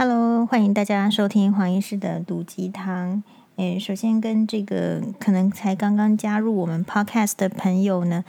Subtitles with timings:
[0.00, 3.20] Hello，欢迎大家收听黄医师的毒鸡汤。
[3.56, 8.24] 诶，首先跟这个可能才刚刚加入我们 Podcast 的朋友呢，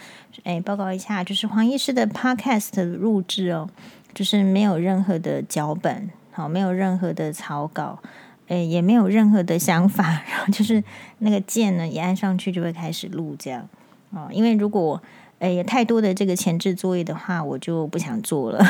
[0.46, 3.70] 诶，报告一下，就是黄医师的 Podcast 录制哦，
[4.16, 8.00] 就是没有任何的脚本，好，没有任何的草稿，
[8.48, 10.84] 诶，也没有任何的想法，然后就是
[11.20, 13.70] 那个键呢，一按上去就会开始录这样，
[14.10, 15.00] 哦，因为如果
[15.38, 18.66] 诶有太多的这个前置作业的话，我就不想做了。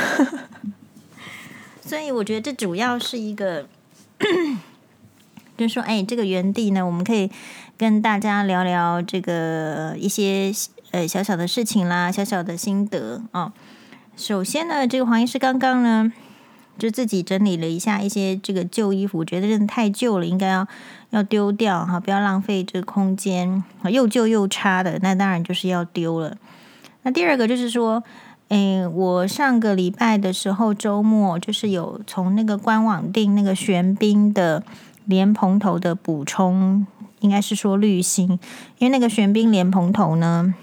[1.90, 3.66] 所以我觉得这主要是一个，
[5.58, 7.32] 就是说，哎，这个园地呢，我们可以
[7.80, 10.52] 跟大家聊聊这个一些
[10.92, 13.52] 呃小小的事情啦，小小的心得啊、
[14.16, 16.14] 首先呢，这个黄医师刚刚呢，
[16.78, 20.68] 就自己整理了一下一些这个旧衣服，我觉得真的太旧了，应该要
[21.10, 26.38] 要丢掉哈，不要浪费这个空间，又旧又差的，那当然就是要丢了。
[27.02, 28.04] 那第二个就是说。
[28.50, 34.64] 诶，我上个礼拜的时候，周末就是有从那个官网订那个玄彬的
[35.06, 36.86] 莲蓬头的补充，
[37.20, 38.40] 应该是说滤芯，
[38.80, 40.54] 因为那个玄彬莲蓬头呢，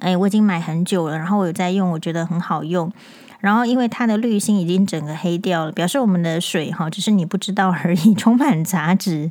[0.00, 2.92] 诶，我已经买很久了，然后我有在用，我觉得很好用。
[3.38, 9.30] 然后因为它的滤芯已经整个黑掉了，表示我们的水哈，只是你不知道而已， 充满杂质。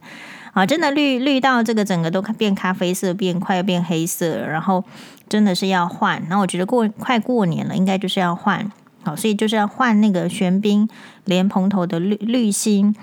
[0.53, 4.83] 啊，真的绿绿到这个整个都变咖啡色，变快要变黑色，然后
[5.27, 6.21] 真的是要换。
[6.27, 8.71] 那我觉得过快过年了，应该就是要换。
[9.03, 10.89] 好，所以就是要换那个玄彬
[11.25, 12.95] 莲蓬头的滤滤芯。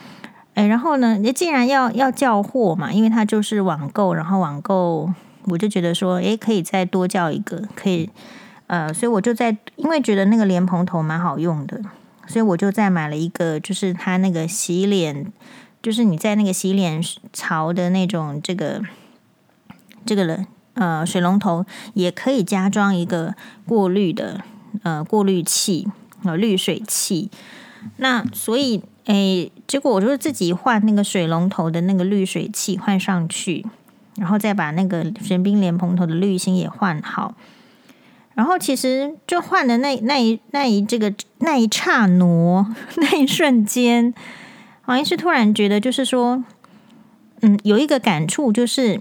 [0.54, 5.12] 哎，然后呢，你既然要要叫货嘛，因为它就是网购，然后网购
[5.44, 8.10] 我就觉得说，哎，可以再多叫一个，可以
[8.66, 11.80] 呃，所以我就在因为觉得那个莲蓬头蛮好用的，
[12.26, 15.32] 所以我就再买了一个，就是它那个洗脸。
[15.86, 17.00] 就是你在那个洗脸
[17.32, 18.82] 槽的那种这个
[20.04, 23.36] 这个了呃水龙头也可以加装一个
[23.68, 24.40] 过滤的
[24.82, 25.86] 呃过滤器
[26.24, 27.30] 呃滤水器。
[27.98, 33.64] 那所以诶，结果我就是自己换那个水龙头的那个滤水器换上去，
[34.16, 37.36] 然后再把那个玄彬莲蓬头的滤芯也换好。
[38.34, 44.12] 然后其实就换的那那一那一这个那一刹那 那一瞬间。
[44.86, 46.44] 黄医师突然觉得，就是说，
[47.40, 49.00] 嗯，有一个感触，就是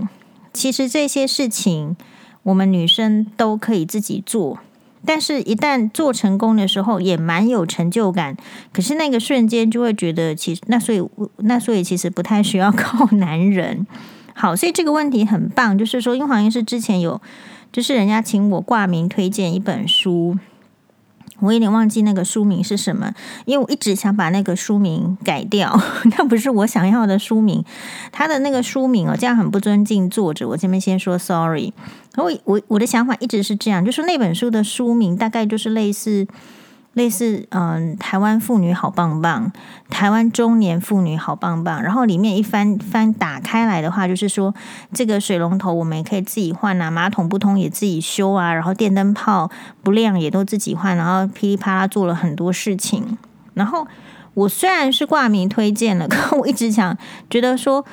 [0.52, 1.96] 其实这些事情
[2.42, 4.58] 我们女生都可以自己做，
[5.06, 8.36] 但是一旦做成功的时候，也蛮有成就感。
[8.74, 11.08] 可是那个瞬间就会觉得，其实那所以
[11.38, 13.86] 那所以其实不太需要靠男人。
[14.34, 17.22] 好，所以这个问题很棒，就是说，因为黄医师之前有，
[17.72, 20.36] 就是人家请我挂名推荐一本书。
[21.40, 23.14] 我有点忘记那个书名是什么，
[23.46, 25.80] 因为我一直想把那个书名改掉，
[26.18, 27.64] 那不是我想要的书名。
[28.12, 30.48] 他的那个书名哦，这样很不尊敬作者。
[30.48, 31.74] 我前面先说 sorry。
[32.16, 36.26] 我我我的想法一直是这样，就是那本书的书名大概就是类似。
[36.96, 39.52] 类似嗯，台湾妇女好棒棒，
[39.90, 41.84] 台湾中年妇女好棒棒。
[41.84, 44.56] 然后里面一翻翻打开来的话，就是说
[44.94, 49.52] 这个水龙头我们也可以自己换啊，马桶不通也自己修啊，然后电灯泡
[49.84, 53.18] 不亮也都自己换，然后噼里啪啦做了很多事情。
[53.54, 53.86] 然后
[54.34, 56.98] 我虽然是挂名推荐了， 可我一直想
[57.30, 57.86] 觉得说。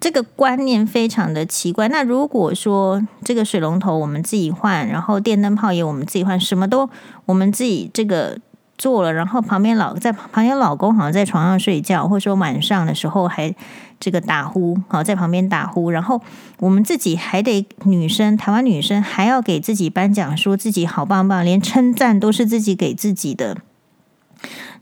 [0.00, 1.88] 这个观念非常的奇怪。
[1.88, 6.88] 那如果说这个水龙头我们自己换，然后电灯泡也我们自己换，什么都
[7.24, 8.38] 我们自己这个
[8.76, 13.54] 做了，然后旁边老在旁边老公好像在床上睡觉，或者说晚上的时候还
[13.98, 16.20] 这个打呼，好在旁边打呼，然后
[16.58, 23.56] 我们自己还得女生，台湾女生还要给自己颁奖，说自己好棒棒，连称赞都是自己给自己的。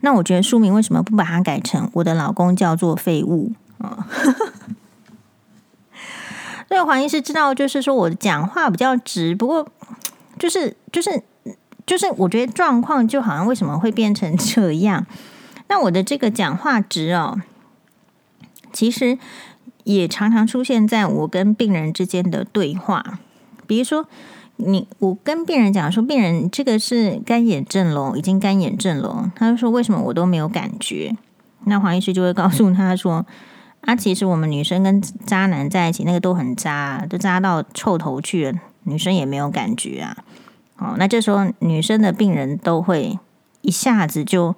[0.01, 4.05] 那我觉得书名为什么不把它改成我的老公叫做废物啊？
[6.67, 9.67] 所以黄医师知道，就是说我讲话比较直，不过
[10.39, 11.21] 就是就是
[11.85, 15.05] 就是，我觉得状况就好像为什么会变成这样？
[15.67, 17.39] 那我的这个讲话直哦，
[18.73, 19.17] 其实
[19.83, 23.19] 也常常出现在我跟病人之间的对话。
[23.67, 24.07] 比如说，
[24.55, 31.15] 你我跟病人讲说，病人这个是干眼症咯，已经干眼症咯，他就说为什么我都没有感觉？
[31.65, 33.23] 那黄医师就会告诉他说。
[33.85, 40.17] 啊，其实我们女生跟渣男在一起，那个都很渣，都渣到臭头去了，女生也没有感觉啊。
[40.77, 43.17] 哦，那这时候女生的病人都会
[43.61, 44.55] 一下子就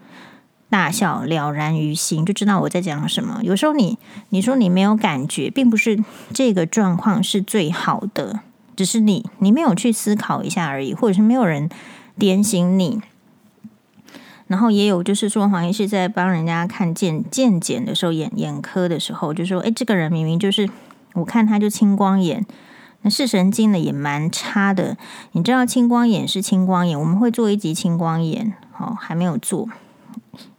[0.70, 3.40] 大笑，了然于心，就知道我在讲什么。
[3.44, 3.98] 有时候你
[4.30, 6.02] 你说你没有感觉，并不是
[6.34, 8.40] 这个状况是最好的，
[8.78, 11.70] 只是你你没有去思考一下而已，或者是没有人
[12.18, 13.02] 点醒你。
[14.48, 20.70] 然后也有，就是说黄医师在帮人家看健健检的时候，眼眼科的时候，就说：“哎，这个人明明就是，
[21.14, 22.46] 我看他就青光眼，
[23.02, 24.98] 那视神经呢也蛮差的。
[25.34, 29.68] 你知道青光眼是青光眼，我们会做一集青光眼，哦、还没有做。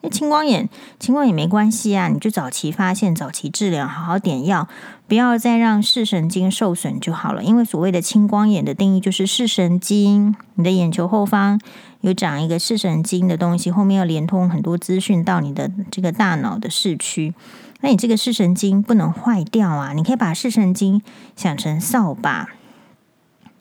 [0.01, 0.69] 那青光眼，
[0.99, 4.69] 青光眼没关系啊，你就早期发现、早期治疗，好好点药，
[5.07, 7.43] 不要再让视神经受损就好了。
[7.43, 11.61] 因为所谓的青光眼的定义就是视神经，你的眼球后方
[12.01, 17.35] 有长一个视神经的东西，后面要连通很多资讯到你的这个大脑的视区。
[17.81, 19.93] 那你这个视神经不能坏掉啊！
[19.93, 21.01] 你可以把视神经
[21.37, 22.49] 想成扫把。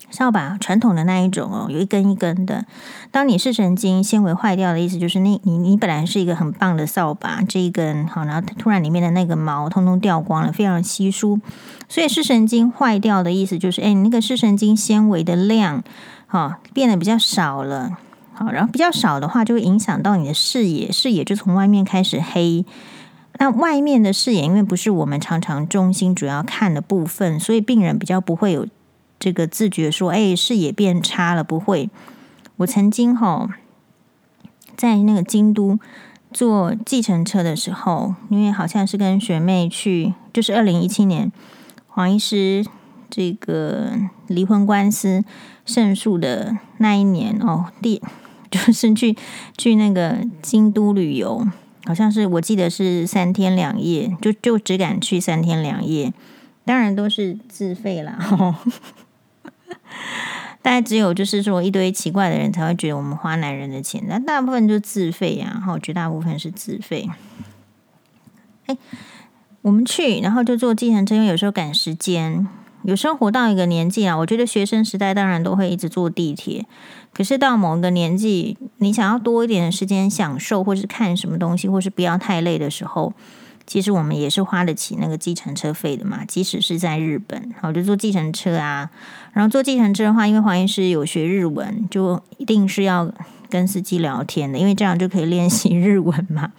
[0.10, 2.66] 扫把传统的那一种哦，有一根一根的。
[3.12, 11.42] 当你视神经纤维坏掉的意思，就是那你你本来是一个很棒的扫把，这一根好，然后突然里面的那个毛通通掉光了，非常稀疏。
[11.90, 15.84] 所以视神经坏掉的意思就是，哎，你那个视神经纤维的量
[16.26, 17.98] 好变得比较少了，
[18.38, 22.64] 好，然后比较少的话，就会影响到你的视野，视野就从外面开始黑。
[23.40, 28.68] 那外面的视野，因为不是我们常常中心主要看的部分，所以病人比较不会有。
[29.20, 31.90] 这个自觉说：“哎，视野变差了。”不会，
[32.58, 33.50] 我曾经哈
[34.76, 35.80] 在那个京都
[36.32, 41.32] 坐计程车的时候，因为好像是跟学妹去，就是二零一七年
[41.88, 42.64] 黄医师
[43.10, 43.94] 这个
[44.28, 45.26] 离婚官司
[45.66, 48.00] 胜诉的那一年哦，第
[48.52, 49.16] 就是去
[49.58, 51.46] 去那个京都旅游，
[51.86, 56.14] 好像是我记得是三天两夜，就就只敢去三天两夜，
[56.66, 58.18] 当然都是自费啦。
[58.40, 58.56] 哦
[60.62, 67.10] 大概只有就是说一堆奇怪的人才会觉得我们花男人的钱，但大部分就自费啊，然后绝大部分是自费。
[68.66, 68.78] 哎，
[69.62, 72.46] 我们去，然后就坐计程车，因为有时候赶时间，
[72.88, 76.66] 有时候活到一个年纪啊，我觉得学生时代当然都会一直坐地铁，
[77.14, 83.12] 可是到某一个年纪，你想要多一点的时间享受，或是看什么东西，或是不要太累的时候。
[83.66, 88.90] 其实我们也是花得起那个计程车费的嘛，即使是在日本，好，就坐计程车啊。
[89.34, 93.12] 然后坐计程车的话，因为黄医师有学日文，就一定是要
[93.50, 96.54] 跟司机聊天的，因为这样就可以练习日文嘛，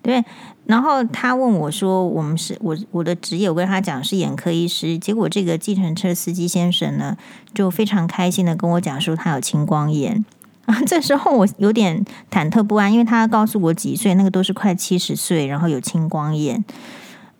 [0.00, 0.24] 对。
[0.66, 7.16] 然后他问我说：“我们是我我的职业，我跟他讲是眼科医师。”结果这个计程车司机先生呢，
[7.54, 10.24] 就非常开心的跟我讲说他有青光眼。
[10.66, 16.64] 啊，这时候我有点忐忑不安，因为他告诉我几岁，那个都是快七十岁，然后有青光眼。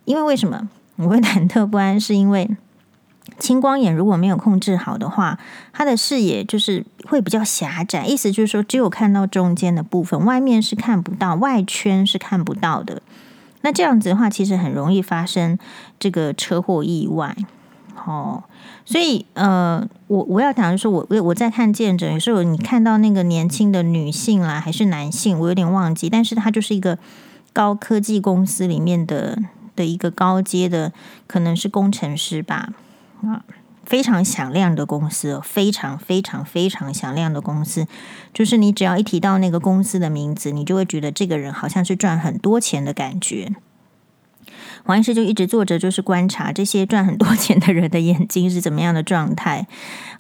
[0.04, 1.98] 因为为什么我会 忐忑不安？
[1.98, 2.48] 是因为
[3.38, 5.38] 青光眼如果没有控制好的话，
[5.72, 13.02] 他的视野就是会比较狭窄，意思就是说只有看到中间的部分，外面是看不到，外圈是看不到的。
[13.62, 15.58] 那这样子的话，其实很容易发生
[15.98, 17.36] 这个车祸意外。
[18.04, 18.44] 哦。
[18.84, 26.96] 所以，呃，我我要讲的是，我我我在看见诊，有时候你看到那个年轻的女性啦，还是男性，我有点忘记，但是他就是一个
[27.52, 29.36] 高科技公司里面的
[29.74, 30.92] 的一个高阶的，
[31.26, 32.68] 可能是工程师吧，
[33.22, 33.44] 啊，
[33.84, 37.86] 非常响亮的公司，非常非常非常响亮的公司，
[38.32, 43.52] 就是你只要一提到那个公司的名字，你就会觉得这个人好像是赚很多钱的感觉。
[44.84, 49.66] 黄医师就一直坐着，就是观察这些赚很多钱的人的眼睛是怎么样的状态。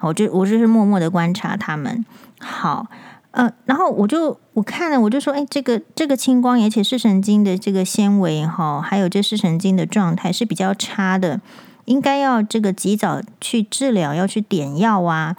[0.00, 2.04] 我就我就是默默的观察他们。
[2.40, 2.88] 好，
[3.30, 11.40] 呃，然后我就我看了，我就说，哎，这个这个青光，而且视神经的这个纤维哈，还有这视神经的状态是比较差的，
[11.86, 15.34] 应该要这个及早去治疗，要去点药啊。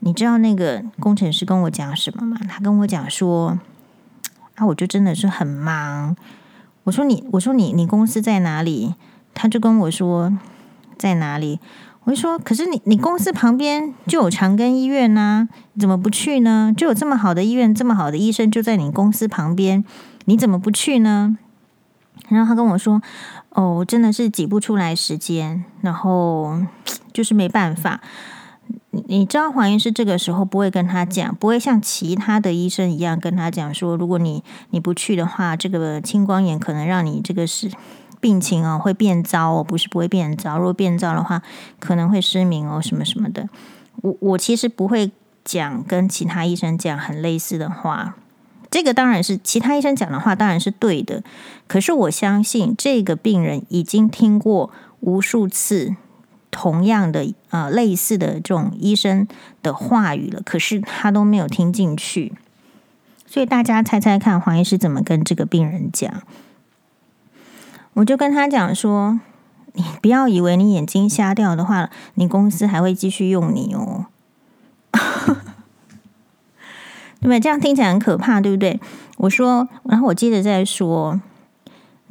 [0.00, 2.38] 你知道那个工程师跟我讲什么吗？
[2.48, 3.58] 他跟我讲说，
[4.54, 6.16] 啊，我就真的是很忙。
[6.84, 8.94] 我说你，我说你，你公司在哪里？
[9.34, 10.32] 他就跟我说
[10.96, 11.60] 在哪里。
[12.04, 16.72] 我就说，可是你，你公司旁边就有长庚医院呐，你怎么不去呢？
[16.74, 19.84] 就有这么好的医院，这么好的医生就在你公司旁边，
[20.24, 21.36] 你怎么不去呢？
[22.28, 23.02] 然后他跟我说，
[23.50, 26.58] 哦，真的是挤不出来时间，然后
[27.12, 28.00] 就是没办法。
[28.90, 37.70] 你知道黄医师这个时候不会跟他讲，不会像其他的医生一样跟他讲说，如果你你不去的话，这个青光眼可能让你这个是
[38.20, 41.42] 病情哦会变糟哦，不是不会变糟，如果变糟的话
[41.80, 43.48] 可能会失明哦什么什么的。
[44.02, 45.10] 我我其实不会
[45.44, 48.14] 讲跟其他医生讲很类似的话，
[48.70, 51.22] 这个当然是其他医生讲的话当然是对的，
[51.66, 55.96] 可是我相信这个病人已经听过无数次。
[56.52, 59.28] 同样的呃，类似的这种医生
[59.62, 62.32] 的话语了，可是他都没有听进去，
[63.24, 66.22] 所以大家猜猜看，黄医师怎么跟这个病人讲？
[67.92, 69.20] 我就跟他讲说
[69.74, 74.06] ：“你不要以为你眼睛瞎掉的话，你公司还会继续用你哦，
[77.20, 77.40] 对不对？
[77.40, 78.80] 这样听起来很可怕，对不对？”
[79.18, 81.20] 我说，然后我接着再说。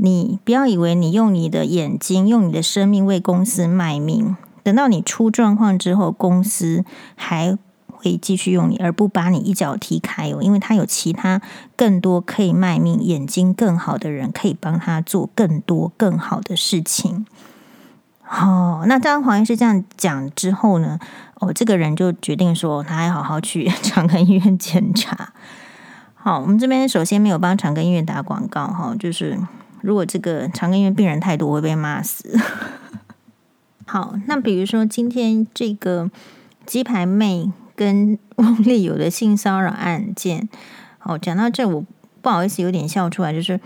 [0.01, 6.85] 你不要以为你用你的眼睛、用你的生命为公司卖命，等到你出状况之后，公司
[7.17, 11.41] 还会继续用你，而不把你一脚踢开哦，因为他有其他
[11.75, 17.25] 更多可以卖命、眼睛更好的人，可以帮他做更多更好的事情。
[18.29, 20.99] 哦，那当黄医师这样讲之后呢，
[21.35, 25.33] 哦，这个人就决定说，他还好好去 长庚医院检查。
[26.13, 29.39] 好，我们这边首先没有帮长庚医院打广告哈，就是
[29.81, 32.37] 如果这个长庚医院病人太多，会被骂死。
[33.87, 36.11] 好，那比如说今天这个
[36.67, 40.47] 鸡排妹跟翁立友的性骚扰案件，
[41.01, 41.83] 哦，讲到这我
[42.21, 43.59] 不好意思有点笑出来，就是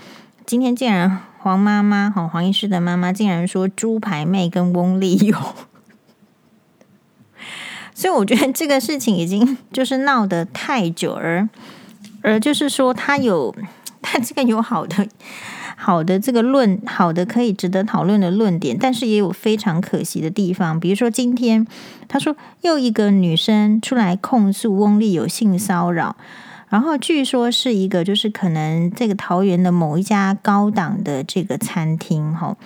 [0.45, 5.37] 今天竟然黄妈妈，好，黄医师的妈妈竟然说猪排妹跟翁立友，
[7.93, 11.49] 所以我觉得这个事情已经就是闹得太久，而
[12.21, 13.53] 而就是说他有
[14.01, 15.05] 他这个有好的。
[15.75, 20.79] 好的，这个论好的可以值得讨论的论点，但是也有非常可惜的地方。
[20.79, 21.67] 比如说，今天
[22.07, 26.15] 他说又一个女生出来控诉翁立友性骚扰，
[26.73, 32.57] 然后据说是一个就是可能这个桃园的某一家高档的这个餐厅，哈，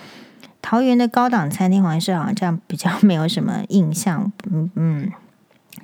[0.62, 5.12] 桃园的高档餐厅好像是好像比较 没有什么印象，嗯嗯。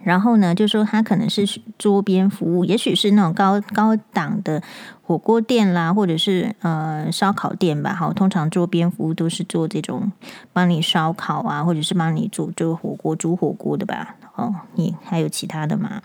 [0.02, 4.62] 然后呢，就说他可能是桌边服务，也许是那种高高档的
[5.02, 7.92] 火锅店啦，或者是呃烧烤店吧。
[7.92, 10.10] 好，通常桌边服务都是做这种
[10.54, 14.16] 帮你烧烤啊，或者是帮你煮这个火锅煮火锅的吧。
[14.34, 16.00] 哦，你还有其他的吗？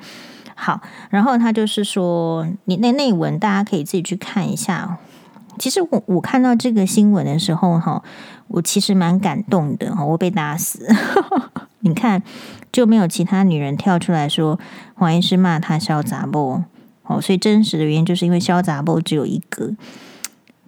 [0.61, 4.97] 好，然后他就是说，你那内文大家可以自己去看一下。
[5.57, 8.03] 其实我我看到这个新闻的时候，哈，
[8.49, 9.95] 我其实蛮感动的。
[10.05, 10.85] 我被打死。
[11.79, 12.21] 你看，
[12.73, 14.59] 就没有其他女人跳出来说
[14.95, 16.61] 黄医师骂他小杂包
[17.03, 19.73] 哦，所以真实的原因就是因为小杂包只有一个。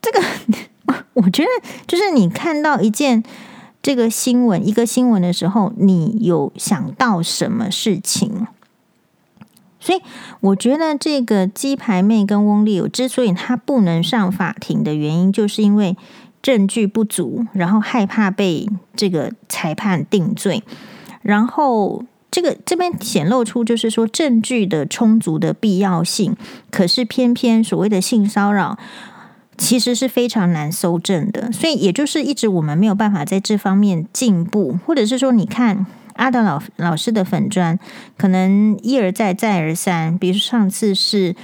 [0.01, 0.23] 这个
[1.13, 1.49] 我觉得
[1.85, 3.21] 就是你看到一件
[3.81, 8.47] 这个新闻一个新闻的时候，你有想到什么事情？
[9.81, 9.99] 所以
[10.39, 15.97] 我觉得这个鸡排妹跟翁立友之所以她不能上法庭的原因，就是因为
[16.41, 20.63] 证据不足，然后害怕被这个裁判定罪。
[21.21, 26.35] 然后，这个这边显露出就是说证据的充足的必要性。
[26.71, 28.77] 可是，偏偏所谓的性骚扰，
[29.57, 31.51] 其实是非常难搜证的。
[31.51, 37.77] 所以，也就是一直我们没有办法在这方面进步，或者是说，你看阿德老老师的粉砖，
[38.17, 40.17] 可能一而再，再而三。
[40.17, 41.35] 比如上次是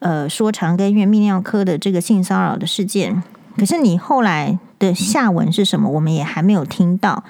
[0.00, 3.22] 呃说长庚医院泌尿科的这个性骚扰的事件，
[3.56, 5.88] 可是你后来的下文是什么？
[5.90, 7.24] 我们也还没有听到。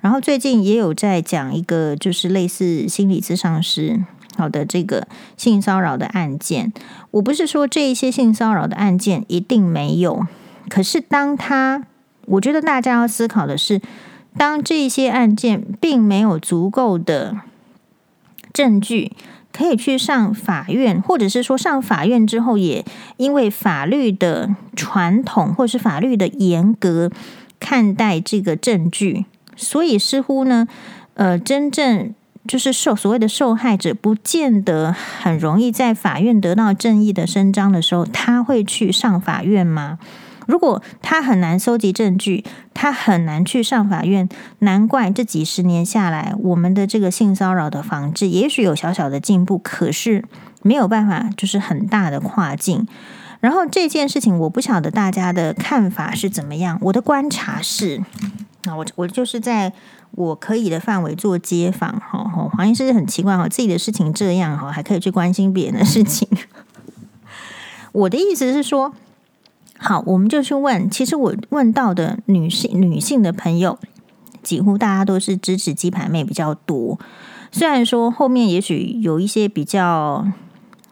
[0.00, 4.02] 然后最近也有在讲一个，就是类似心理咨商师
[4.38, 6.72] 好的这个性骚扰的案件。
[7.10, 10.26] 我不是说这一些性骚扰的案件一定没有，
[10.70, 11.84] 可是当他，
[12.24, 13.82] 我觉得大家要思考的是，
[14.40, 17.36] 当这些案件并没有足够的
[18.54, 19.12] 证据
[19.52, 22.82] 可以去上法院，或者是说上法院之后也
[23.18, 27.10] 因为法律的传统或是法律的严格
[27.58, 29.26] 看待这个证据。
[29.56, 30.66] 所以似乎呢，
[31.12, 32.14] 呃，真正
[32.48, 39.98] 就是受所谓的受害者，不见得很容易在法院得到正义的伸张的时候，他会去上法院吗？
[40.50, 44.28] 如果他很难搜集证据，他很难去上法院，
[44.58, 50.24] 难怪这几十年下来，我们的这个性骚扰的防治也许有小小的进步，可是
[50.62, 52.88] 没有办法，就是很大的跨境。
[53.38, 58.02] 然后这件事情，我不晓得大家的看法是怎么样，我的观察是。
[58.64, 59.72] 那我我就是在
[60.10, 62.18] 我可以的范围做街访，哈，
[62.52, 66.28] 黄医师很奇怪哈，自己的事情这样哈，还可以去关心别人的事情。
[67.92, 68.94] 我的意思是说，
[69.82, 70.90] 好，我们就去问。
[70.90, 73.78] 其实我问到的女性女性的朋友，
[74.42, 76.98] 几乎大家都是支持鸡排妹比较多。
[77.50, 80.26] 虽然说后面也许有一些比较。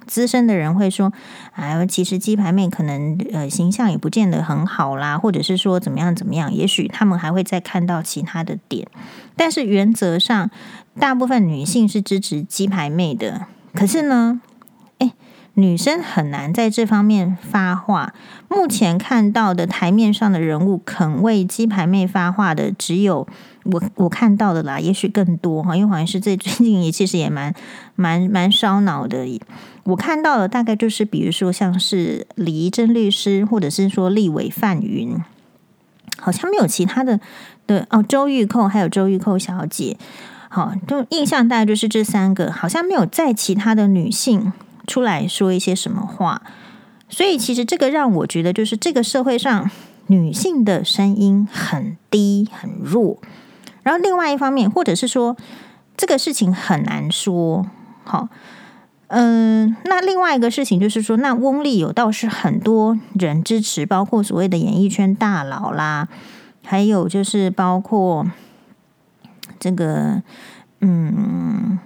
[0.09, 1.13] 资深的人会说
[1.53, 6.51] ：“哎，其实鸡排妹可能呃形象也不见得很好啦，或者是说怎么样怎么样。
[6.51, 8.89] 也许他们还会再看到其他的点，
[9.37, 10.51] 但是原则上，
[10.99, 13.49] 大部分女性是支持鸡排妹的。
[13.75, 14.41] 可是呢，
[15.59, 18.15] 女生很难在这方面发话。
[18.49, 23.27] 目前看到的台面上的人物肯为鸡排妹发话的，只有
[23.65, 24.79] 我我看到的啦。
[24.79, 27.53] 也许更多哈，因为好像是这最近也其实也蛮
[27.97, 29.27] 蛮蛮烧脑的。”
[29.83, 35.17] 我看到的大概就是，比如说像是李怡贞律师，或者是说立委范云，
[36.21, 37.19] 好像没有其他的
[37.67, 39.97] 对哦，周玉蔻还有周玉蔻小姐，
[40.49, 44.53] 好，就印象大概就是这三个，好像没有再其他的女性
[44.89, 46.43] 出来说一些什么话，
[47.11, 49.71] 所以其实这个让我觉得，就是这个社会上
[50.07, 53.19] 女性的声音很低很弱，
[53.83, 55.37] 然后另外一方面，或者是说
[55.97, 57.67] 这个事情很难说。
[58.05, 58.29] 好，
[59.09, 66.09] 嗯、那另外一个事情就是说，那翁立友倒是很多人支持，包括所谓的演艺圈大佬啦，
[66.65, 68.27] 还有就是包括
[69.61, 70.23] 这个，
[70.81, 71.79] 嗯。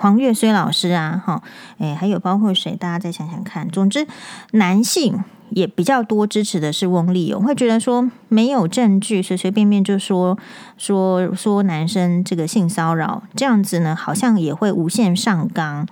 [0.00, 1.42] 黄越绥老师啊，哈，
[1.76, 2.74] 诶，还有包括谁？
[2.74, 3.68] 大家再想想看。
[3.68, 4.06] 总之，
[4.52, 10.38] 男性也比较多支持的是翁立友，会觉得说没有证据，随随便便就说
[10.78, 15.86] 说说男生这个性骚扰，这样子呢，好像也会无限上纲，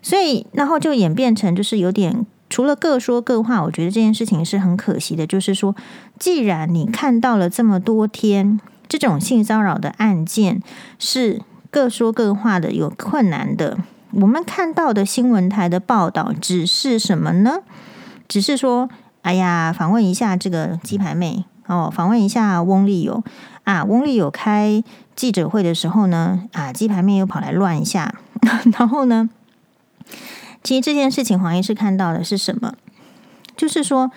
[0.00, 3.62] 所以然后就演变成就是有点除了各说各话。
[3.62, 5.76] 我觉得这件事情是很可惜的，就是说，
[6.18, 10.62] 既然你看到了这么多天这种性骚扰的案件
[10.98, 11.42] 是。
[11.70, 13.78] 各说各话的，有困难的。
[14.12, 17.58] 我们看到的新闻台的报道只是什么呢？
[18.26, 18.88] 只是说，
[19.22, 23.22] 哎呀，访问一下这个鸡排妹哦，访问一下翁立友
[23.62, 23.84] 啊。
[23.84, 24.82] 翁立友开
[25.14, 28.16] 记者会的时候呢，啊，鸡排妹又跑来乱一下。
[28.76, 29.30] 然后呢，
[30.64, 32.74] 其实这件事情黄医师看到的是什么？
[33.56, 34.10] 就是说，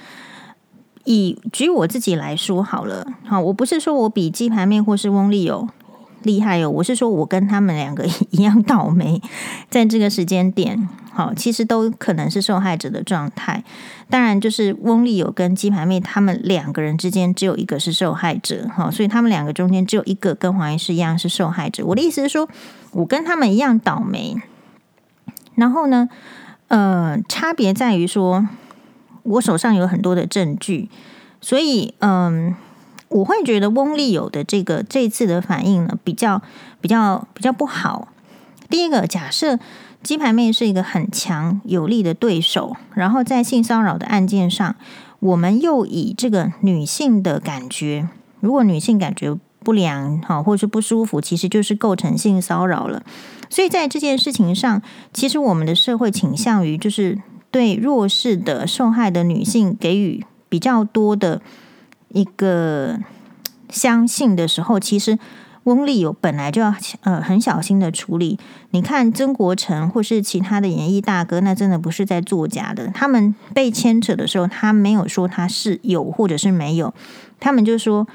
[1.04, 5.70] 以举我自己来说好了，好，我不是说我比鸡排妹或是翁立友。
[6.24, 6.70] 厉害哦！
[6.70, 9.22] 我是说，我跟他们两个 一样倒霉，
[9.70, 13.64] 在这个时间点，好，其实都可能是受害者的状态。
[14.10, 21.86] 当然，就是翁立友跟鸡排妹他们两个人之间只有一个是受害者，哈，所以他们两个中间只有一个跟黄医师一样是受害者。
[21.86, 22.48] 我的意思是说，
[22.92, 24.36] 我跟他们一样倒霉。
[25.56, 26.10] 然后呢，
[26.68, 28.48] 呃，差别在于说，
[29.22, 30.90] 我手上有很多的证据，
[31.40, 32.56] 所以，嗯、
[33.14, 36.42] 我会觉得翁立友的这个这次的反应呢，比较
[36.82, 38.08] 比较比较不好。
[38.70, 39.60] 第一个，假设
[40.02, 44.76] 鸡排妹是一个很强有力的对手，然后在性骚扰的案件上，
[45.20, 53.04] 我们又以这个女性的感觉，如果女性感觉不良哈，或者是不舒服，其实就是构成性骚扰了。
[53.48, 54.82] 所以在这件事情上，
[55.14, 61.44] 其实我们的社会倾向于就是对弱势的受害的女性给予比较多的。
[62.14, 62.98] 一个
[63.70, 65.20] 相信的时候，其实
[65.66, 68.40] 翁立友本来就要呃很小心的处理。
[68.72, 72.88] 你看曾国成或是其他的演艺大哥，那真的不是在作假的。
[72.94, 76.94] 他们被牵扯的时候，他没有说他是有或者是没有，
[77.40, 78.08] 他们就说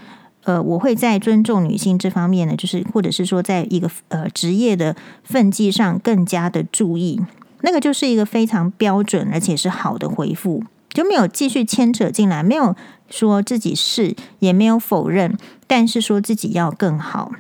[0.45, 7.21] 呃我会在尊重女性这方面呢，就是或者是说在一个呃职业的分际上更加的注意。
[7.63, 12.77] 那个就是一个非常标准而且是好的回复，就没有继续牵扯进来，没有。
[13.11, 15.35] 说自己是也没有否认，
[15.67, 17.33] 但是说自己要更好。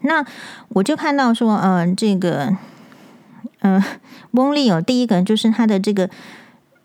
[0.00, 0.24] 那
[0.70, 2.56] 我就看到说，嗯、这个，
[3.60, 3.84] 嗯、
[4.30, 6.08] 翁立友第一个就是他的这个，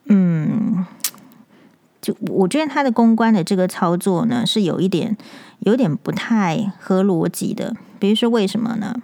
[0.07, 0.85] 嗯，
[2.01, 5.15] 就我觉得他的公关的这个操作呢，是有一点
[5.59, 7.73] 有点不太合逻辑的。
[7.99, 8.97] 比如说为什么呢？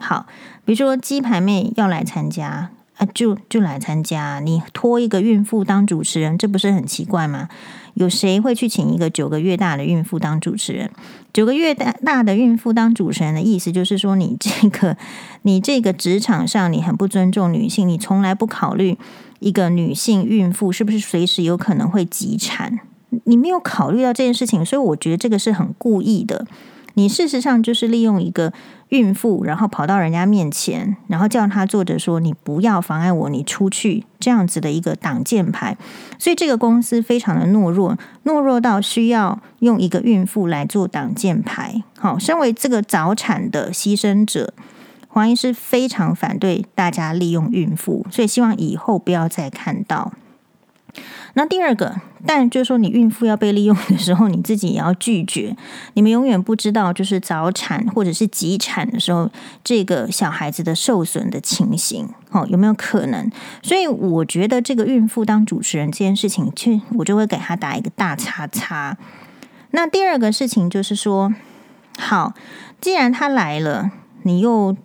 [0.00, 0.26] 好，
[0.64, 7.48] 比如说鸡排妹要来参加啊，就就来参加，你托一个孕妇当主持人，这不是很奇怪吗？
[7.94, 10.90] 有谁会去请一个九个月大的孕妇当主持人？
[11.32, 14.98] 九个月大大的孕妇当主持人的意思就是说，你这个
[15.42, 18.98] 你这个职场上你很不尊重女性，你从来不考虑
[19.38, 22.80] 一个女性孕妇是不是随时有可能会急产，
[23.24, 26.46] 你没有考虑到这件事情，所以我觉得这个是很故意的。
[26.94, 28.52] 你事实上就是利用一个
[28.90, 35.76] 孕妇，然后跑到人家面前，然后叫他坐着说：“你不要妨碍我，你出去。”这样子的一个挡箭牌，
[36.18, 41.82] 所以这个公司非常的懦弱，懦弱到需要用一个孕妇来做挡箭牌。
[41.98, 44.52] 好，身为这个早产的牺牲者，
[45.08, 50.12] 黄医师非常反对大家利用孕妇，所以希望以后不要再看到。
[51.34, 51.94] 那第二个，
[52.26, 55.56] 但就是说，你孕妇要被利用的时候，你自己也要拒绝。
[55.94, 59.30] 你们永远不知道，就是早产或者是急产的时候，
[59.62, 63.30] 这个小孩子的受损的情形，哦，有没有可能？
[63.62, 68.96] 所以我觉得这个孕妇当主持人这件事情，去我就会给他打一个大叉叉。
[69.70, 71.32] 那第二个事情就是说，
[71.98, 72.34] 好，
[72.80, 73.92] 既然他来了，
[74.24, 74.76] 你又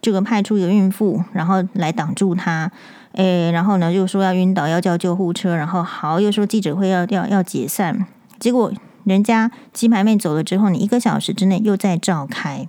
[0.00, 2.70] 这个派出一个孕妇，然后来挡住他。
[3.18, 8.06] 诶，然后呢，又说要晕倒，要叫救护车，然后好，又说记者会要要要解散，
[8.38, 12.68] 结果人家鸡排妹走了之后，你一个小时之内又在召开，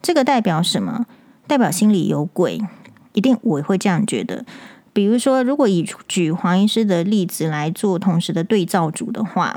[0.00, 1.06] 这个代表什么？
[1.48, 2.62] 代表心里有鬼，
[3.12, 4.44] 一定我会这样觉得。
[4.92, 9.56] 比如说，如果以举黄医师的例子来做同时的对照组的话，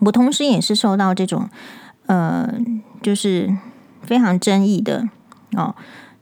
[0.00, 1.48] 我同时也是受到这种
[2.04, 2.52] 呃，
[3.00, 3.56] 就是
[4.02, 5.08] 非常争议的
[5.52, 5.74] 哦。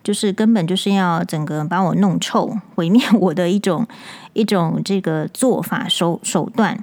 [0.03, 3.87] 就是根本就是要整个把我弄臭、毁灭我的一种
[4.33, 6.83] 一种这个做法手手段。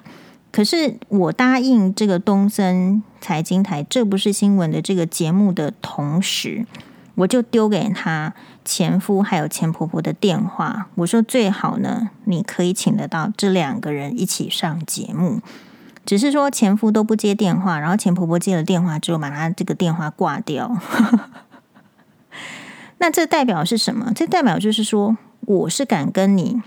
[0.51, 6.65] 可是我答应这个东森财经台，这不是新闻的这个节目的同时，
[7.13, 8.33] 我就丢给他
[8.65, 15.41] 前夫还有前婆婆的电话，我说最好呢，你可以请得到这两个人一起上节目。
[16.03, 20.75] 只是说前夫都不接电话，然后前婆婆接了电话之后，把他这个电话挂掉。
[22.99, 24.13] 那这代表是什么？
[24.15, 26.61] 这代表就是说，我是敢跟你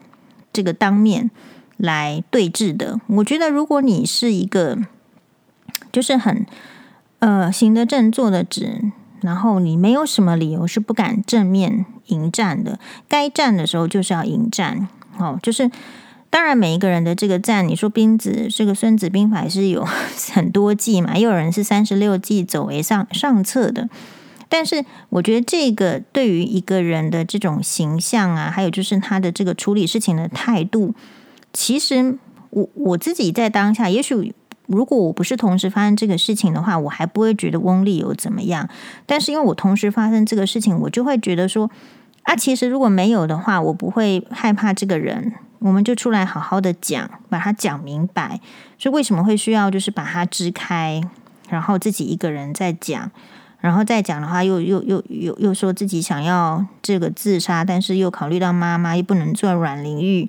[0.53, 1.31] 这个当面
[1.77, 3.01] 来对峙的。
[3.07, 4.77] 我觉得，如果你是一个
[5.90, 6.45] 就是很
[7.21, 8.92] 呃行得正坐得直。
[9.21, 14.88] 然后你没有什么理由是不敢正面迎战的，该战的时候就是要迎战。
[15.16, 15.71] 哦，就是
[16.29, 19.87] 当然每一个人的这个战，你说斌子这个《孙子兵法》是有
[20.35, 23.88] 很多计嘛，也有人是三十六计走为上上策的。
[24.52, 30.94] 但是我觉得这个对于一个人的这种形象啊，还有就是他的这个处理事情的态度，
[31.54, 32.18] 其实
[32.50, 34.34] 我我自己在当下，也许。
[34.66, 38.68] 如果我不是同时发生这个事情的话，我还不会觉得翁立友怎么样。
[39.04, 41.68] 但是因为我同时发生这个事情，我就会觉得说，
[42.22, 45.32] 啊，其实如果没有的话，我不会害怕这个人。
[45.58, 48.40] 我们就出来好好的讲，把它讲明白。
[48.78, 51.02] 所以为什么会需要就是把它支开，
[51.48, 53.10] 然后自己一个人在讲，
[53.62, 60.29] 然后再讲的话，又又又又又说自己想要这个自杀，但是又考虑到妈妈又不能做阮玲玉，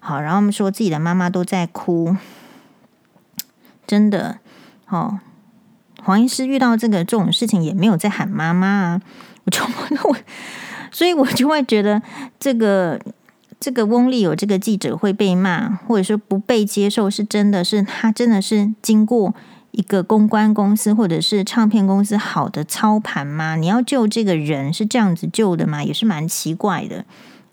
[0.00, 2.14] 好，然后我们说自己的妈妈都在哭。
[3.86, 4.38] 真的，
[4.88, 5.18] 哦，
[6.02, 9.00] 黄医师遇到这个这种事情也没有在喊妈妈啊，
[9.44, 9.64] 我就
[10.04, 10.16] 我，
[10.90, 12.02] 所以我就会觉得
[12.38, 13.00] 这个
[13.58, 19.34] 这个翁立友这个记者会被骂，或者说不被接受，是真的是他真的是经过
[19.76, 23.56] 一个公关公司或者是唱片公司好的操盘吗？
[23.56, 25.84] 你要救这个人是这样子救的吗？
[25.84, 27.04] 也是蛮奇怪的。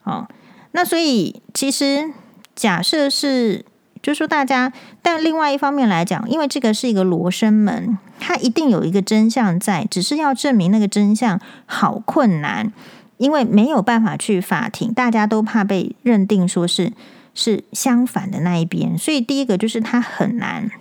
[0.03, 0.27] 哦，
[0.71, 2.11] 那所以其实
[2.55, 3.65] 假设是。
[4.03, 12.73] 就说，大家，但另外一方面来讲，因为这个是一个罗生门，它一定有一个真相在，只是要证明那个真相好困难，
[13.17, 16.91] 因为没有办法去法庭，大家都怕被认定说是
[17.35, 20.71] 是相反的那一边，所以第一个就是它很难。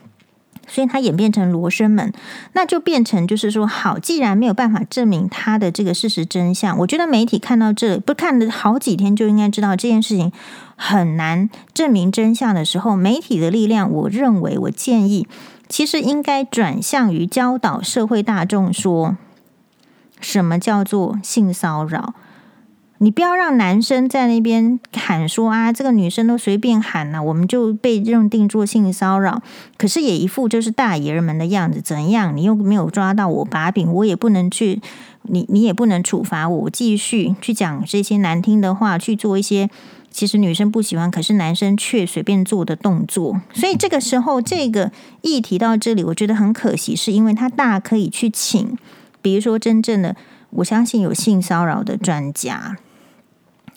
[0.71, 2.13] 所以它演变成罗生门，
[2.53, 10.31] 那就变成就是说，好，既然没有办法证明他的这个事实真相，我觉得媒体看到这，不看了好几天就应该知道这件事情
[10.77, 15.27] 很难证明真相的时候，媒体的力量，我认为，我建议，
[15.69, 19.17] 其实应该转向于教导社会大众说，
[20.21, 22.15] 什么叫做性骚扰。
[23.03, 29.41] 你不要让男生在那边喊说啊，这个女生都随便喊了，我们就被认定做性骚扰。
[29.79, 32.37] 可是也一副就是大爷们的样子，怎样？
[32.37, 34.83] 你又没有抓到我把柄，我也不能去，
[35.23, 39.71] 你你也不能处罚我，我继续去讲这些难听的话，去做一些
[40.11, 43.41] 其实女生不喜欢，可是男生却随便做的动作。
[43.55, 48.77] 所以这个时候，这个议题到这里，我觉得很可惜，是因为他大可以去请，
[49.23, 50.15] 比如说真正的，
[50.51, 52.77] 我相信有性骚扰的专家。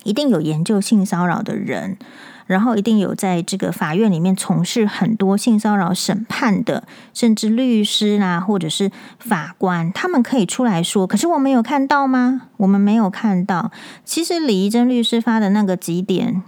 [0.03, 1.97] 一定有研究性骚扰的人，
[2.45, 11.07] 然后一定有在这个法院里面从事很多性骚扰审判的，甚至律师啦，或者是法官，他们可以出来说。
[11.07, 12.43] 可是我们有看到吗？
[12.57, 13.71] 我们没有看到。
[14.03, 16.43] 其实李怡贞律师发的那个几点，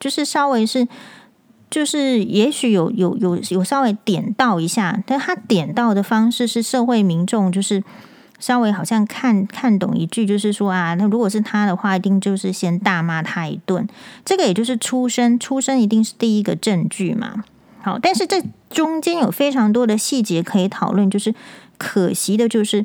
[0.00, 0.88] 就是稍微是，
[1.70, 7.84] 就是也许有有有有稍微点到一下，但他点到的方式是社会民众就是。
[8.44, 13.88] 稍微好像看看懂一句，就是说啊，那如果是他的话，一定就是先大骂他一顿。
[14.22, 17.42] 这个也就是出生，出生一定是第一个证据嘛。
[17.80, 21.34] 好，但是这中间有非常多的细节可以讨论，就是
[21.78, 22.84] 可惜的就是，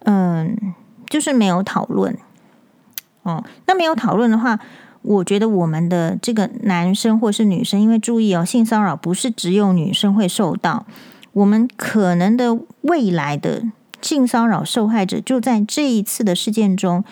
[0.00, 0.54] 嗯，
[1.08, 2.14] 就是没有讨论。
[3.22, 4.60] 哦，那没有讨论的话，
[5.00, 10.84] 我觉得我们的这个男生或是女生，因为注意哦，性骚扰不是只有女生会受到，
[11.32, 13.62] 我们可能的未来的。
[14.02, 17.04] 性骚扰受害者就在这一次的事件中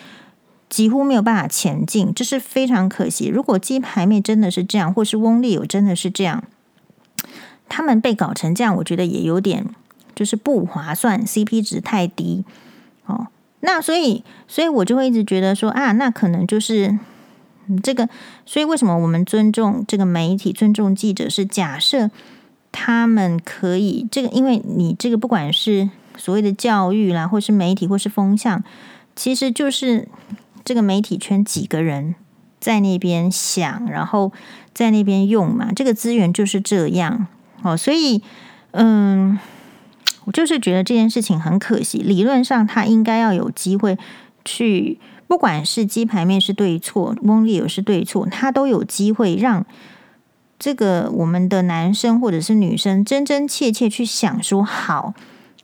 [0.69, 3.27] 几乎没有办法前进，这是非常可惜。
[3.27, 6.43] 如果鸡排妹真的是这样，或是翁立友真的是这样，
[7.67, 9.65] 他们被搞成这样，我觉得也有点
[10.13, 12.45] 就是不划算，CP 值太低。
[13.05, 13.27] 哦，
[13.61, 16.99] 那所以，所以我就会一直觉得说啊，那可能就是
[17.81, 18.07] 这个。
[18.45, 22.11] 所以为什么我们尊重这个媒体，尊重记者，是假设
[22.71, 25.89] 他们可以这个，因为你这个不管是。
[26.21, 28.63] 所谓的教育啦，或是媒体，或是风向，
[29.15, 30.07] 其实就是
[30.63, 32.13] 这个媒体圈几个人
[32.59, 34.31] 在那边想，然后
[34.71, 35.71] 在那边用嘛。
[35.75, 37.25] 这个资源就是这样
[37.63, 38.21] 哦，所以
[38.71, 39.39] 嗯，
[40.25, 41.97] 我就是觉得这件事情很可惜。
[41.97, 43.97] 理论上，他应该要有机会
[44.45, 49.65] 去，不管是鸡排面是对错，翁立友是对错，他都有机会让
[50.59, 55.15] 这个我们的男生或者是女生真真切切去想说好。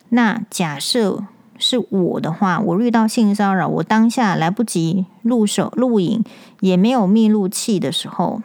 [0.10, 1.24] 那假设
[1.58, 6.24] 是我的话，我遇到性骚扰，我当下来不及录手录影，
[6.60, 8.42] 也没有密录器的时候，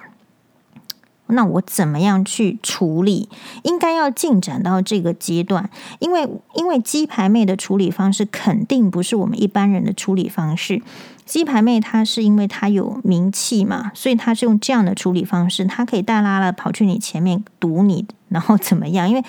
[1.26, 3.28] 那我怎么样去处理？
[3.62, 10.82] 应该要进展到这个阶段，因为因为鸡排妹的处理方式肯定不是我们一般人的处理方式。
[11.24, 19.08] 鸡排妹她是因为她有名气嘛，所以她是用这样的处理方式，她可以大拉拉跑去你前面堵你，然后怎么样？
[19.08, 19.22] 因为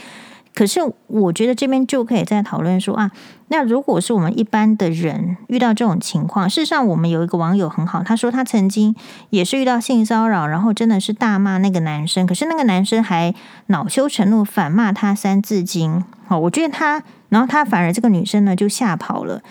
[0.55, 3.09] 可是，我觉得这边就可以再讨论说啊，
[3.47, 8.95] 那如果是我们一般的人遇到这种情况，事实上，我们有一个网友很好，他说他曾经
[9.31, 13.33] 也是遇到性骚扰，然后真的是大骂那个男生，可是那个男生还
[13.67, 16.03] 恼羞成怒，反骂他三字经。
[16.27, 19.41] 好，我觉得他，然后他反而这个女生呢就吓跑了。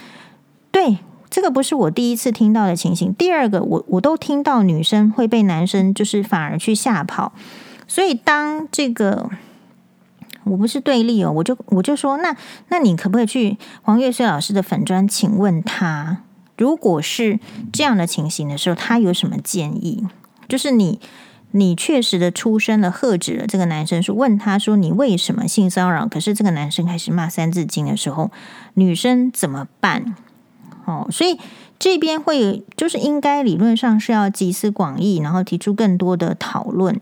[0.70, 3.12] 对，这个不是我第一次听到的情形。
[3.12, 7.32] 第二个，我我都听到女生会被男生就是反而去吓跑，
[7.88, 9.28] 所以当这个。
[10.44, 12.36] 我不是对立哦，我就我就说，那
[12.68, 16.18] 那你可不可以去黄月穗老师的粉专，请问他，
[16.56, 17.38] 如果是
[17.72, 20.06] 这样的情形的时候，他有什么建议？
[20.48, 21.00] 就是你
[21.52, 26.06] 你确实的出声了，喝止了这个男生，说问他说你为什么性骚扰？
[26.08, 28.30] 可是这个男生开始骂三字经的时候，
[28.74, 30.14] 女生怎么办？
[30.84, 31.38] 哦，所以
[31.78, 37.00] 这边会就是应该理论上是要集思广益，然后提出更多的讨论。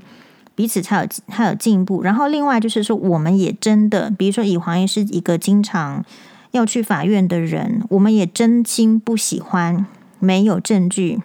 [0.60, 6.04] 彼此才有才有进步，然后另外就是说，我们也真的，比如说以黄医师一个经常
[6.50, 9.86] 要去法院的人，我们也真心不喜欢
[10.18, 11.22] 没有证据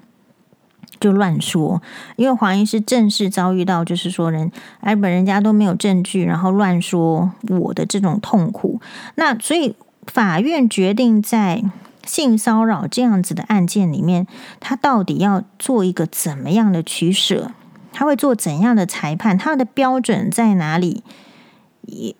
[1.02, 1.82] 就乱说，
[2.16, 8.80] 因为黄医师正式遭遇到就是说人哎本人家都没有证据，然后乱说我的这种痛苦。
[9.16, 9.76] 那所以
[10.08, 11.62] 法院决定在
[12.06, 14.26] 性骚扰这样子的案件里面，
[14.62, 17.52] 他到底要做一个怎么样的取舍？
[17.96, 19.38] 他会做怎样的裁判？
[19.38, 21.02] 他的标准在哪里？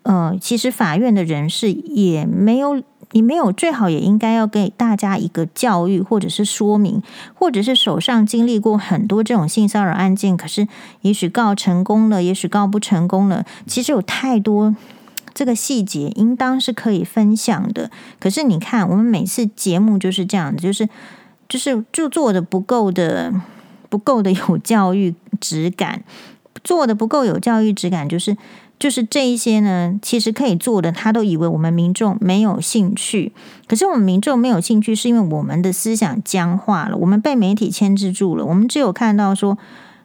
[0.04, 7.02] 呃，其实法院的人士也没有，也没有，最好也应该要给大家一个教育，或者是说明，
[7.34, 10.66] 或者是手上经历过很多这种性骚扰案件，可是
[11.02, 13.44] 也许告成功了，也许告不成功了。
[13.66, 14.74] 其实有太多
[15.34, 17.90] 这个细节，应当是可以分享的。
[18.18, 20.88] 可是你看，我们每次节目就是这样子，就是
[21.46, 23.34] 就是就做的不够的。
[23.88, 26.02] 不够的有教育质感，
[26.64, 28.36] 做的不够有教育质感，就是
[28.78, 33.32] 就是这一些呢，其实可以做的，他都以为我们民众没有兴趣。
[33.66, 38.44] 可是我们民众没有兴趣，是因为我们的思想僵化了，我们被媒体牵制住了。
[38.44, 39.56] 我们只有看到说，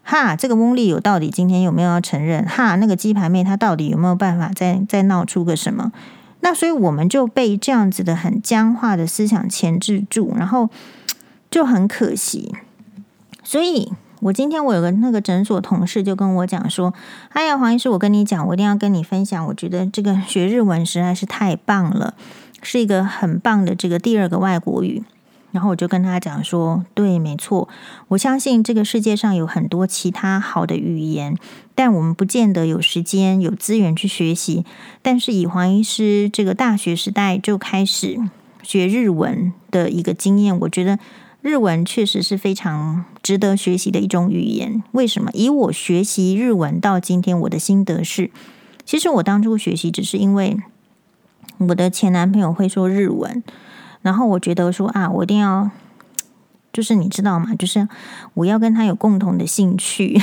[0.04, 2.46] 哈，这个翁立友到底今天有没有要承认？
[2.46, 5.92] 哈，那个鸡排妹她到底有没有办法再再闹出个什么？
[6.44, 10.70] 那所以我们就被这样子的很僵化的思想牵制住，然后
[11.52, 12.56] 就很可惜。
[13.52, 16.94] 所以，我今天我有个那个诊所同事就跟我讲说
[17.36, 19.46] ：“哎呀，黄医师，我跟你讲，我一定要跟你分享。
[19.48, 22.14] 我觉得这个学日文实在是太棒了，
[22.64, 25.04] 是一个很棒的这个第二个外国语。”
[25.52, 27.68] 然后我就跟他讲说：“对，没错，
[28.08, 31.36] 我相信这个世界上有很多其他好的语言，
[31.76, 34.64] 但我们不见得有时间、有资源去学习。
[35.02, 38.18] 但是以黄医师这个大学时代就开始
[38.64, 40.98] 学日文的一个经验，我觉得。”
[41.42, 44.84] 日文确实是非常值得学习的一种语言。
[44.92, 45.32] 为什么？
[45.34, 48.30] 以我学习日文到今天，我的心得是，
[48.86, 50.58] 其实我当初学习只是因为
[51.58, 53.44] 我的前男朋友会说日文，
[54.02, 55.72] 然后我觉得说啊，我一定要，
[56.72, 57.56] 就是你知道吗？
[57.56, 57.88] 就是
[58.36, 60.22] 我要跟他有共同的兴趣，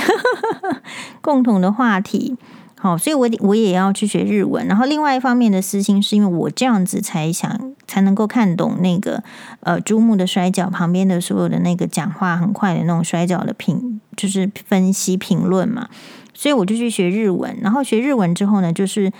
[1.19, 2.37] 共同的话题。
[2.81, 4.65] 好，所以我我也要去学日文。
[4.65, 9.21] 然后另外一方面的私心，是因为我这样子才想才能够看懂那个
[9.59, 15.89] 呃珠穆的摔角旁边的所有的那个讲话很快的那种摔角的评，就是分析评论嘛。
[16.33, 17.53] 所以我就去学日文。
[17.61, 19.11] 然后学日文之后呢，就是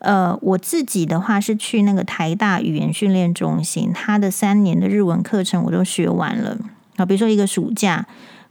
[0.00, 6.58] 呃我自己的话是去那个台大语言训练中心，他的三年的日文课程我都学完了。
[6.96, 8.04] 啊，比如说一个暑假。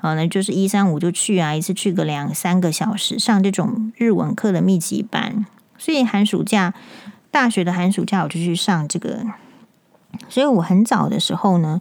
[0.04, 5.46] 啊，那就是一三五就去啊，一次去个两三个小时，上这种日文课的密集班。
[5.78, 6.74] 所以寒暑假，
[7.32, 9.24] 大学的寒暑假我就去上这个。
[10.28, 11.80] 所以我很早的时候呢，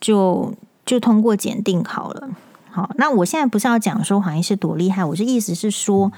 [0.00, 0.52] 就
[0.84, 2.30] 就通过检定考了。
[2.70, 6.10] 好，那我现在不是要讲说黄医师多厉害，我的意思是说，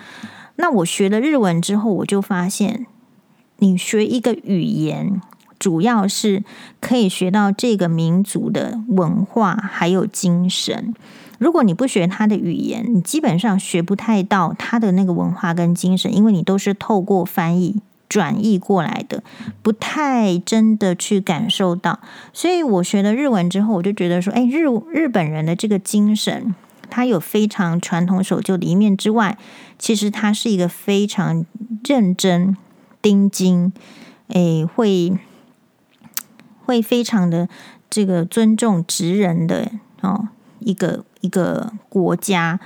[0.56, 2.86] 那我学了日文之后，我就发现，
[3.58, 5.20] 你学一个语言，
[5.58, 6.42] 主要是
[6.80, 10.94] 可以学到这个民族的文化还有精神。
[11.42, 19.24] 如果你不学他的语言，你基本上学不太到他的那个文化跟精神，因为你都是透过翻译转译过来的，
[19.60, 21.98] 不太真的去感受到。
[22.32, 26.54] 所以我学了日文之后，我就觉得说，哎，日日本人的这个精神，
[26.88, 29.36] 他有非常传统守旧的一面之外，
[29.80, 31.44] 其实他是一个非常
[31.84, 32.56] 认真、
[33.00, 33.72] 盯紧，
[34.28, 35.18] 哎，会
[36.64, 37.48] 会非常的
[37.90, 40.28] 这个尊重职人的哦
[40.64, 42.58] 一个一个国家。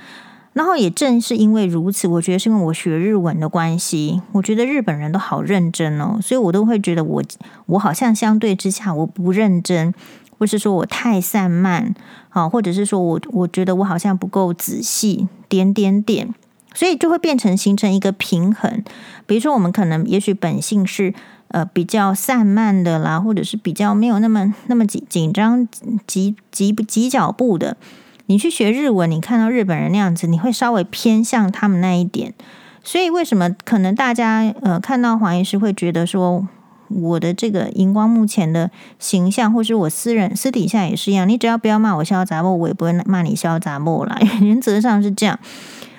[0.53, 7.23] 然后也正是因为如此，我觉得是因为我学日文的关系，我觉得日本人都好认真哦，所以我都会觉得我
[7.67, 9.93] 我好像相对之下我不认真，
[10.39, 11.93] 或是说我太散漫，
[12.29, 16.33] 好，或者是说我我觉得我好像不够仔细，点点点，
[16.73, 18.83] 所以就会变成形成一个平衡。
[19.27, 21.13] 比如说我们可能也许本性是
[21.49, 25.67] 呃比较散漫的啦，或者是比较没有那么那么紧紧张
[26.05, 27.77] 急急急脚步的。
[28.27, 32.33] 你去学日文，你看到日本人那样子，你会稍微偏向他们那一点。
[32.83, 36.47] 所以为什么可能大家呃看到黄医师会觉得说
[36.89, 44.17] 我的这个荧光幕前的形象，或是我私人私底下也是一样，你只要不要骂我潇洒，我也不会骂你潇洒莫啦。
[44.41, 45.37] 原则上是这样，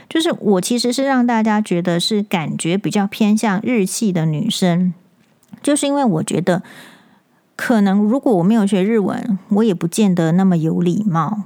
[0.09, 4.95] 就是我其实是让大家觉得是感觉比较偏向日系的女生，
[5.63, 6.63] 就是因为我觉得
[7.57, 11.43] 可能如果我没有学日文，我也不见得那么有礼貌。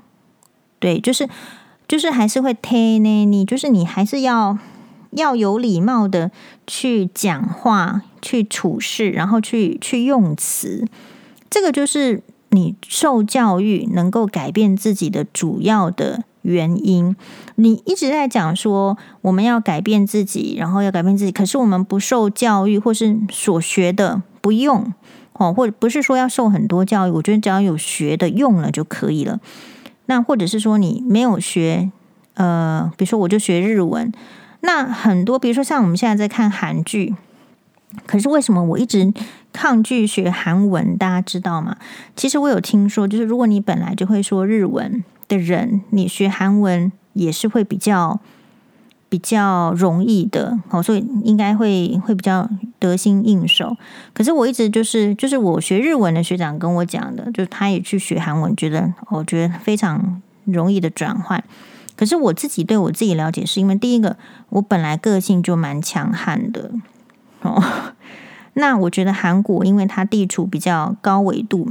[0.79, 1.29] 对，就是
[1.87, 4.59] 就是还是会听呢，你就是你还是要
[5.13, 6.31] 要有礼貌的
[6.67, 10.87] 去讲话、去处事，然后去去用词。
[11.49, 17.17] 这个就是你受教育能够改变自己的主要的原因。
[17.57, 24.93] 你一直在讲说我们要改变自己，然后要改变自己，可是我们不受教育，或是所学的不用
[25.33, 29.41] 哦，或者不是说要受很多教育，我觉得只要有学的用了就可以了。
[30.07, 31.91] 那或者是说你没有学，
[32.35, 34.13] 呃，比如说我就学日文，
[34.61, 37.15] 那很多，比如说像我们现在在看韩剧，
[38.05, 39.13] 可是为什么我一直
[39.53, 40.97] 抗拒学韩文？
[40.99, 41.77] 大家知道吗？
[42.17, 48.21] 其实我有听说，就是如果你本来就会说日文的人，你学韩文也是会比较。
[49.13, 53.77] 比较容易的，哦，所以应该会会比较得心应手。
[54.15, 61.45] 可是我一直就是就是我学日文的学长跟我讲的，就是他也去学韩文，觉得我觉得非常容易的转换。
[61.95, 64.17] 可是我自己对我自己了解，是因为第一个，
[64.49, 66.71] 我本来个性就蛮强悍的
[67.43, 67.63] 哦。
[68.55, 71.71] 那我觉得韩国，因为它地处比较高纬度，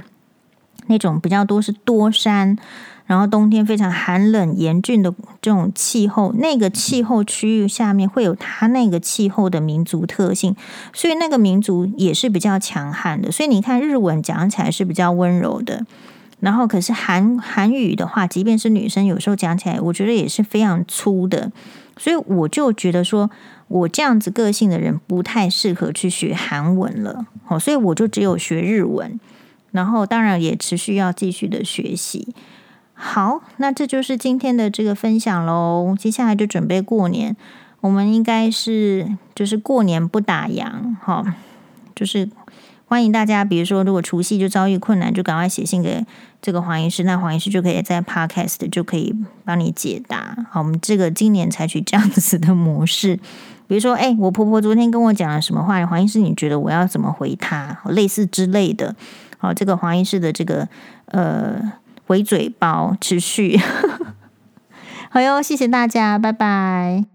[0.86, 2.56] 那种比较多是多山。
[3.08, 10.56] 然后冬天非常寒冷严峻的这种气候，那个气候区域下面会有它那个气候的民族特性，
[10.94, 13.32] 所以那个民族也是比较强悍的。
[13.32, 15.86] 所以你看日文讲起来是比较温柔的，
[16.40, 21.52] 然后可是韩韩语的话，即便是女生有时候讲起来，我觉得也是非常粗的。
[21.98, 23.30] 所以我就觉得说
[23.68, 27.26] 我这样子个性的人不太适合去学韩文了。
[27.44, 29.20] 好，所以我就只有学日文，
[29.72, 32.34] 然后当然也持续要继续的学习。
[33.04, 35.96] 好，那这就是今天的这个分享喽。
[35.98, 37.36] 接下来就准备过年，
[37.80, 41.36] 我们应该是就是过年不打烊，哈，
[41.96, 42.30] 就是
[42.86, 46.06] 欢迎大家，比如说如果除夕就遭遇困难，就赶快写信给
[46.44, 50.38] 这个黄医师，那黄医师就可以在 Podcast 就可以帮你解答。
[50.52, 53.16] 好，我们这个今年采取这样子的模式，
[53.68, 57.80] 比如说，哎，我婆婆昨天跟我讲了什么话，黄医师你觉得我要怎么回她？
[57.86, 58.96] 类似之类的，
[59.40, 60.70] 好，这个黄医师的这个
[61.06, 61.74] 呃。
[62.12, 63.58] 回嘴包持续，
[65.10, 67.11] 好哟，谢谢大家，拜拜。